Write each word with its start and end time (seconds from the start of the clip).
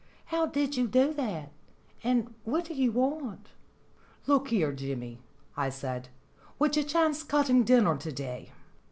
How 0.33 0.47
did 0.47 0.75
you 0.77 0.87
do 0.87 1.13
that? 1.13 1.51
And 2.03 2.33
what 2.43 2.65
do 2.65 2.73
you 2.73 2.91
want?" 2.91 3.49
"Look 4.25 4.47
here, 4.47 4.71
Jimmy," 4.71 5.21
I 5.55 5.69
said, 5.69 6.09
"would 6.57 6.75
you 6.75 6.81
chance 6.83 7.21
cutting 7.21 7.63
dinner 7.63 7.95
to 7.95 8.11
day 8.11 8.51